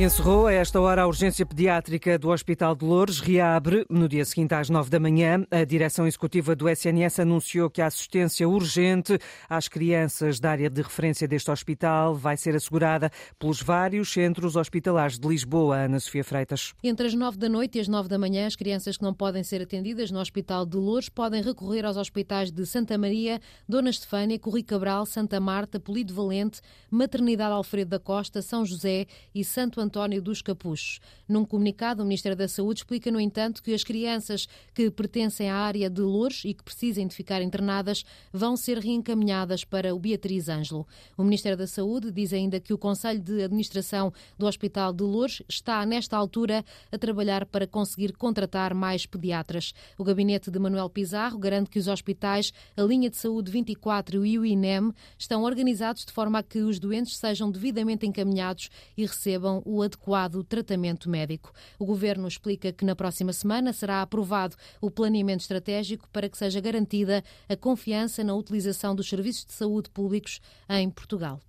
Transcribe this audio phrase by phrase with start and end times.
[0.00, 3.20] Encerrou a esta hora a urgência pediátrica do Hospital de Lourdes.
[3.20, 5.44] Reabre no dia seguinte às nove da manhã.
[5.50, 10.80] A direção executiva do SNS anunciou que a assistência urgente às crianças da área de
[10.80, 15.76] referência deste hospital vai ser assegurada pelos vários centros hospitalares de Lisboa.
[15.76, 16.72] Ana Sofia Freitas.
[16.82, 19.44] Entre as nove da noite e as nove da manhã, as crianças que não podem
[19.44, 23.38] ser atendidas no Hospital de Lourdes podem recorrer aos hospitais de Santa Maria,
[23.68, 29.04] Dona Estefânia, Corri Cabral, Santa Marta, Polido Valente, Maternidade Alfredo da Costa, São José
[29.34, 31.00] e Santo Antônio António dos Capuchos.
[31.28, 35.56] Num comunicado, o Ministério da Saúde explica, no entanto, que as crianças que pertencem à
[35.56, 40.48] área de Louros e que precisem de ficar internadas vão ser reencaminhadas para o Beatriz
[40.48, 40.86] Ângelo.
[41.18, 45.42] O Ministério da Saúde diz ainda que o Conselho de Administração do Hospital de Louros
[45.48, 49.74] está, nesta altura, a trabalhar para conseguir contratar mais pediatras.
[49.98, 54.38] O gabinete de Manuel Pizarro garante que os hospitais, a linha de saúde 24 e
[54.38, 59.62] o INEM estão organizados de forma a que os doentes sejam devidamente encaminhados e recebam
[59.70, 61.52] o adequado tratamento médico.
[61.78, 66.60] O Governo explica que na próxima semana será aprovado o planeamento estratégico para que seja
[66.60, 71.40] garantida a confiança na utilização dos serviços de saúde públicos em Portugal.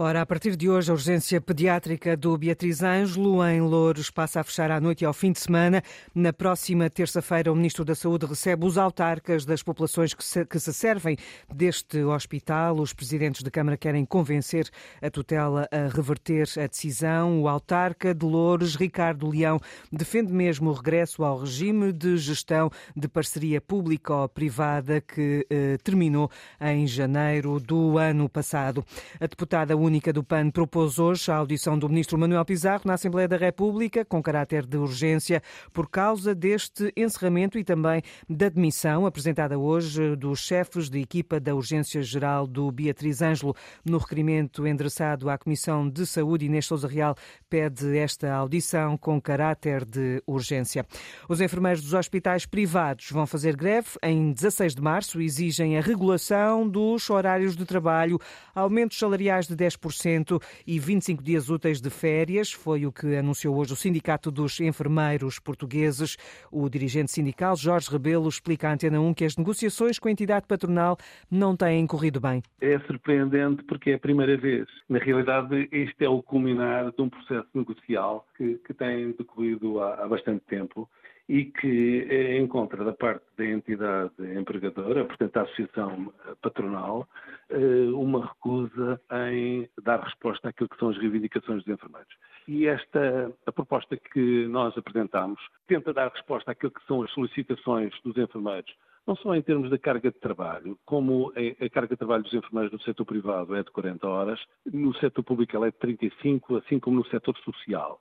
[0.00, 4.44] Ora, a partir de hoje, a urgência pediátrica do Beatriz Ângelo, em Louros, passa a
[4.44, 5.82] fechar à noite e ao fim de semana.
[6.14, 10.60] Na próxima terça-feira, o Ministro da Saúde recebe os autarcas das populações que se, que
[10.60, 11.16] se servem
[11.52, 12.78] deste hospital.
[12.78, 14.70] Os presidentes de Câmara querem convencer
[15.02, 17.42] a tutela a reverter a decisão.
[17.42, 19.58] O autarca de Louros, Ricardo Leão,
[19.90, 26.86] defende mesmo o regresso ao regime de gestão de parceria público-privada que eh, terminou em
[26.86, 28.84] janeiro do ano passado.
[29.20, 33.26] A deputada única do PAN propôs hoje a audição do ministro Manuel Pizarro na Assembleia
[33.26, 39.58] da República, com caráter de urgência, por causa deste encerramento e também da demissão apresentada
[39.58, 43.56] hoje dos chefes de equipa da Urgência Geral do Beatriz Ângelo.
[43.82, 47.16] No requerimento endereçado à Comissão de Saúde, Inês Sousa Real
[47.48, 50.84] pede esta audição com caráter de urgência.
[51.26, 56.68] Os enfermeiros dos hospitais privados vão fazer greve em 16 de março, exigem a regulação
[56.68, 58.20] dos horários de trabalho,
[58.54, 62.52] aumentos salariais de 10 10% e 25 dias úteis de férias.
[62.52, 66.16] Foi o que anunciou hoje o Sindicato dos Enfermeiros Portugueses.
[66.50, 70.46] O dirigente sindical, Jorge Rebelo, explica à Antena 1 que as negociações com a entidade
[70.46, 70.96] patronal
[71.30, 72.42] não têm corrido bem.
[72.60, 74.66] É surpreendente porque é a primeira vez.
[74.88, 80.04] Na realidade, este é o culminar de um processo negocial que, que tem decorrido há,
[80.04, 80.88] há bastante tempo
[81.28, 87.06] e que eh, encontra da parte da entidade empregadora, portanto a associação eh, patronal,
[87.50, 92.12] eh, uma recusa em dar resposta àquilo que são as reivindicações dos enfermeiros.
[92.46, 97.92] E esta a proposta que nós apresentamos tenta dar resposta àquilo que são as solicitações
[98.02, 98.74] dos enfermeiros,
[99.06, 102.72] não só em termos da carga de trabalho, como a carga de trabalho dos enfermeiros
[102.72, 106.78] no setor privado é de 40 horas, no setor público ela é de 35, assim
[106.78, 108.00] como no setor social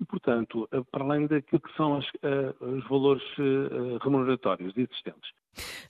[0.00, 5.30] e, portanto, eh, para além daquilo que são as, eh, os valores eh, remuneratórios existentes.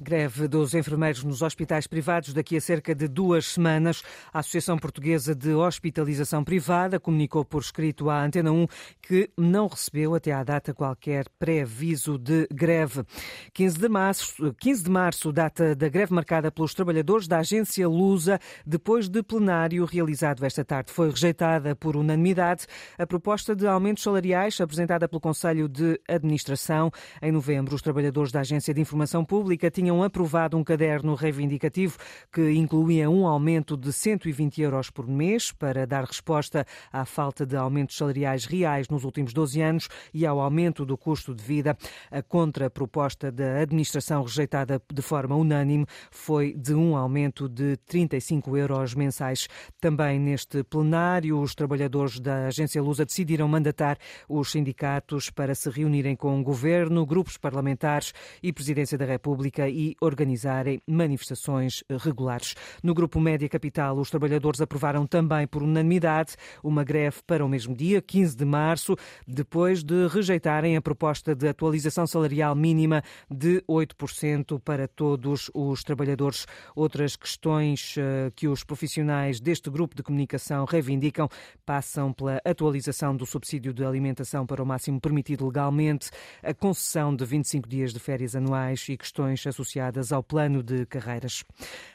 [0.00, 4.02] Greve dos enfermeiros nos hospitais privados daqui a cerca de duas semanas.
[4.32, 8.66] A Associação Portuguesa de Hospitalização Privada comunicou por escrito à Antena 1
[9.02, 13.04] que não recebeu até à data qualquer pré-aviso de greve.
[13.52, 18.38] 15 de março, 15 de março, data da greve marcada pelos trabalhadores da agência Lusa,
[18.66, 20.92] depois de plenário realizado esta tarde.
[20.92, 22.66] Foi rejeitada por unanimidade
[22.98, 26.90] a proposta de aumentos salariais apresentada pelo Conselho de Administração.
[27.22, 31.98] Em novembro, os trabalhadores da Agência de Informação Pública Tinham aprovado um caderno reivindicativo
[32.32, 37.56] que incluía um aumento de 120 euros por mês para dar resposta à falta de
[37.56, 41.76] aumentos salariais reais nos últimos 12 anos e ao aumento do custo de vida.
[42.10, 48.94] A contraproposta da administração rejeitada de forma unânime foi de um aumento de 35 euros
[48.94, 49.48] mensais.
[49.80, 53.98] Também neste plenário, os trabalhadores da agência Lusa decidiram mandatar
[54.28, 59.68] os sindicatos para se reunirem com o governo, grupos parlamentares e presidência da República Pública
[59.68, 62.54] e organizarem manifestações regulares.
[62.82, 67.76] No Grupo Média Capital, os trabalhadores aprovaram também por unanimidade uma greve para o mesmo
[67.76, 68.96] dia, 15 de março,
[69.26, 76.46] depois de rejeitarem a proposta de atualização salarial mínima de 8% para todos os trabalhadores.
[76.74, 81.28] Outras questões eh, que os profissionais deste grupo de comunicação reivindicam
[81.66, 86.08] passam pela atualização do subsídio de alimentação para o máximo permitido legalmente,
[86.42, 90.86] a concessão de 25 dias de férias anuais e questões questões associadas ao plano de
[90.86, 91.44] carreiras.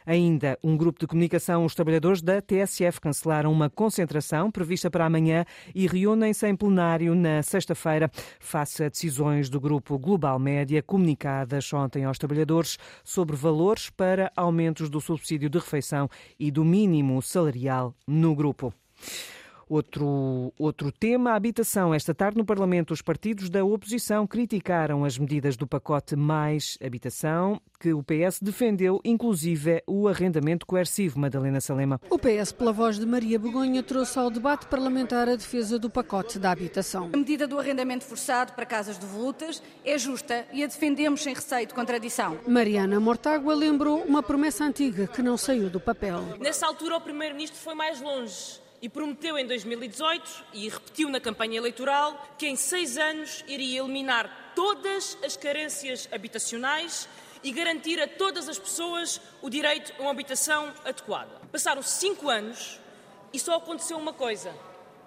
[0.05, 5.45] Ainda, um grupo de comunicação, os trabalhadores da TSF cancelaram uma concentração prevista para amanhã
[5.73, 12.03] e reúnem-se em plenário na sexta-feira, face a decisões do grupo Global Média comunicadas ontem
[12.03, 16.09] aos trabalhadores sobre valores para aumentos do subsídio de refeição
[16.39, 18.73] e do mínimo salarial no grupo.
[19.69, 21.93] Outro, outro tema, a habitação.
[21.93, 27.61] Esta tarde no Parlamento, os partidos da oposição criticaram as medidas do pacote Mais Habitação,
[27.79, 31.19] que o PS defendeu, inclusive o arrendamento coercivo.
[31.19, 32.01] Madalena Salema.
[32.09, 36.39] O PS, pela voz de Maria Begonha, trouxe ao debate parlamentar a defesa do pacote
[36.39, 37.11] da habitação.
[37.13, 41.67] A medida do arrendamento forçado para casas devolutas é justa e a defendemos sem receio
[41.67, 42.39] de contradição.
[42.47, 46.23] Mariana Mortágua lembrou uma promessa antiga que não saiu do papel.
[46.39, 51.57] Nessa altura, o Primeiro-Ministro foi mais longe e prometeu em 2018 e repetiu na campanha
[51.57, 57.07] eleitoral que em seis anos iria eliminar todas as carências habitacionais
[57.43, 61.29] e garantir a todas as pessoas o direito a uma habitação adequada.
[61.51, 62.79] Passaram cinco anos
[63.33, 64.53] e só aconteceu uma coisa.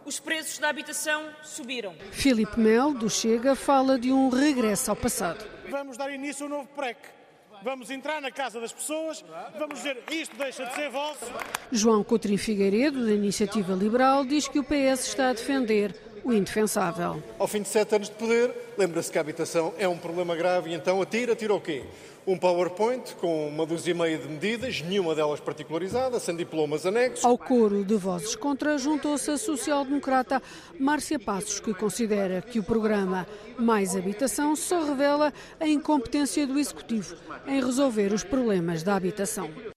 [0.05, 1.95] Os preços da habitação subiram.
[2.11, 5.45] Filipe Mel, do Chega, fala de um regresso ao passado.
[5.71, 7.22] Vamos dar início a um novo PREC
[7.63, 9.25] vamos entrar na casa das pessoas,
[9.59, 11.25] vamos dizer isto deixa de ser vosso.
[11.71, 17.23] João Coutrinho Figueiredo, da Iniciativa Liberal, diz que o PS está a defender o indefensável.
[17.39, 20.71] Ao fim de sete anos de poder, lembra-se que a habitação é um problema grave
[20.71, 21.83] e então atira, atira o quê?
[22.27, 27.25] um PowerPoint com uma dúzia e meia de medidas, nenhuma delas particularizada, sem diplomas anexos.
[27.25, 30.41] Ao coro de vozes contra juntou-se a social-democrata
[30.79, 33.27] Márcia Passos, que considera que o programa
[33.59, 37.17] Mais Habitação só revela a incompetência do Executivo
[37.47, 39.72] em resolver os problemas da habitação.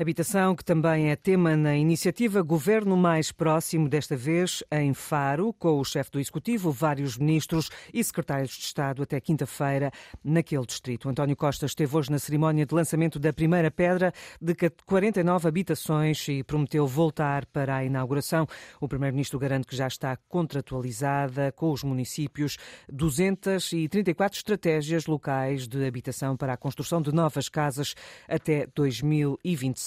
[0.00, 5.80] Habitação, que também é tema na iniciativa Governo Mais Próximo, desta vez em Faro, com
[5.80, 9.90] o chefe do Executivo, vários ministros e secretários de Estado até quinta-feira
[10.22, 11.08] naquele distrito.
[11.08, 14.54] António Costa esteve hoje na cerimónia de lançamento da primeira pedra de
[14.86, 18.46] 49 habitações e prometeu voltar para a inauguração.
[18.80, 22.56] O primeiro-ministro garante que já está contratualizada com os municípios
[22.88, 27.96] 234 estratégias locais de habitação para a construção de novas casas
[28.28, 28.64] até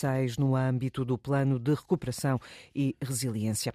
[0.01, 2.39] 2026 no âmbito do Plano de Recuperação
[2.75, 3.71] e Resiliência.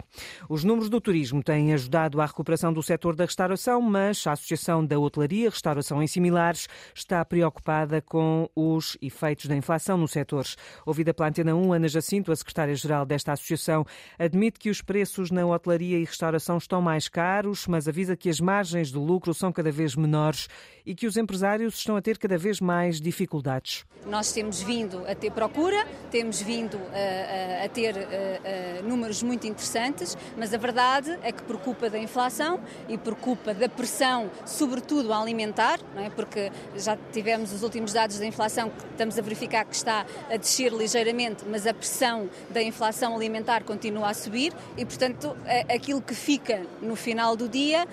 [0.49, 4.85] Os números do turismo têm ajudado à recuperação do setor da restauração, mas a Associação
[4.85, 10.45] da Hotelaria, Restauração e Similares está preocupada com os efeitos da inflação no setor.
[10.85, 13.85] Ouvida pela Antena 1, Ana Jacinto, a secretária-geral desta associação,
[14.19, 18.39] admite que os preços na hotelaria e restauração estão mais caros, mas avisa que as
[18.39, 20.47] margens de lucro são cada vez menores
[20.85, 23.85] e que os empresários estão a ter cada vez mais dificuldades.
[24.05, 25.85] Nós temos vindo a ter procura,
[26.17, 31.43] temos vindo a, a, a ter a, números muito interessantes, mas a verdade é que
[31.43, 32.59] por culpa da inflação
[32.89, 36.09] e por culpa da pressão, sobretudo alimentar, não é?
[36.09, 40.37] porque já tivemos os últimos dados da inflação que estamos a verificar que está a
[40.37, 45.37] descer ligeiramente, mas a pressão da inflação alimentar continua a subir e, portanto,
[45.69, 47.87] aquilo que fica no final do dia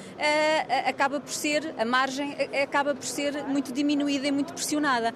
[0.86, 5.12] acaba por ser, a margem acaba por ser muito diminuída e muito pressionada.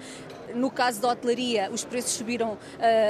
[0.53, 2.57] No caso da hotelaria, os preços subiram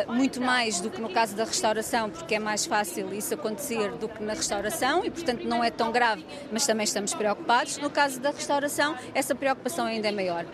[0.08, 3.92] uh, muito mais do que no caso da restauração, porque é mais fácil isso acontecer
[3.94, 7.78] do que na restauração e, portanto, não é tão grave, mas também estamos preocupados.
[7.78, 10.46] No caso da restauração, essa preocupação ainda é maior.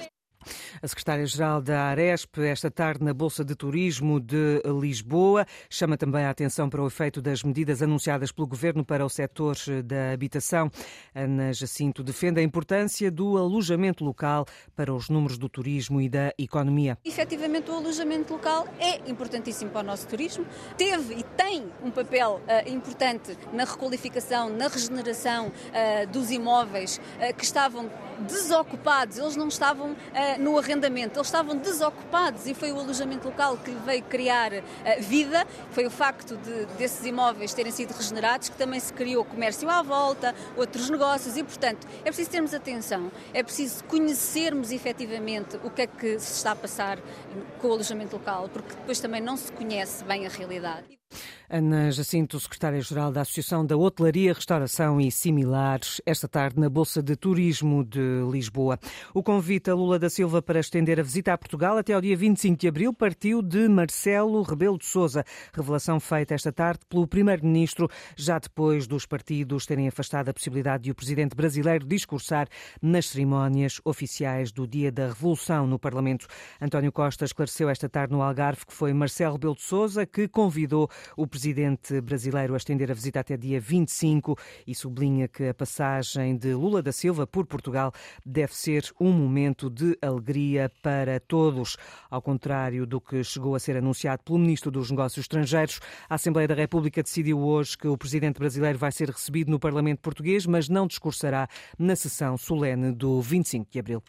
[0.81, 6.29] A secretária-geral da Aresp, esta tarde na Bolsa de Turismo de Lisboa, chama também a
[6.29, 10.71] atenção para o efeito das medidas anunciadas pelo governo para o setor da habitação.
[11.13, 14.45] Ana Jacinto defende a importância do alojamento local
[14.75, 16.97] para os números do turismo e da economia.
[17.03, 20.45] Efetivamente, o alojamento local é importantíssimo para o nosso turismo.
[20.77, 27.33] Teve e tem um papel uh, importante na requalificação, na regeneração uh, dos imóveis uh,
[27.35, 29.95] que estavam desocupados, eles não estavam
[30.39, 34.63] no arrendamento, eles estavam desocupados e foi o alojamento local que veio criar uh,
[35.01, 39.69] vida, foi o facto de, desses imóveis terem sido regenerados que também se criou comércio
[39.69, 45.69] à volta, outros negócios e, portanto, é preciso termos atenção, é preciso conhecermos efetivamente o
[45.69, 46.99] que é que se está a passar
[47.59, 50.95] com o alojamento local, porque depois também não se conhece bem a realidade.
[51.49, 57.15] Ana Jacinto, secretária-geral da Associação da Hotelaria, Restauração e Similares, esta tarde na Bolsa de
[57.15, 58.79] Turismo de Lisboa.
[59.13, 62.17] O convite a Lula da Silva para estender a visita a Portugal até ao dia
[62.17, 65.23] 25 de abril partiu de Marcelo Rebelo de Sousa.
[65.53, 70.91] Revelação feita esta tarde pelo primeiro-ministro, já depois dos partidos terem afastado a possibilidade de
[70.91, 72.47] o presidente brasileiro discursar
[72.81, 76.25] nas cerimónias oficiais do Dia da Revolução no Parlamento.
[76.59, 80.89] António Costa esclareceu esta tarde no Algarve que foi Marcelo Rebelo de Sousa que convidou
[81.15, 86.37] o presidente brasileiro a estender a visita até dia 25 e sublinha que a passagem
[86.37, 87.91] de Lula da Silva por Portugal
[88.25, 91.75] deve ser um momento de alegria para todos.
[92.09, 96.47] Ao contrário do que chegou a ser anunciado pelo ministro dos Negócios Estrangeiros, a Assembleia
[96.47, 100.69] da República decidiu hoje que o presidente brasileiro vai ser recebido no Parlamento português, mas
[100.69, 104.01] não discursará na sessão solene do 25 de abril.